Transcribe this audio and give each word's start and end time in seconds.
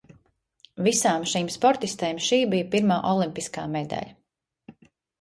Visām 0.87 1.27
šīm 1.33 1.51
sportistēm 1.57 2.23
šī 2.31 2.41
bija 2.57 2.69
pirmā 2.75 3.01
olimpiskā 3.13 3.71
medaļa. 3.79 4.79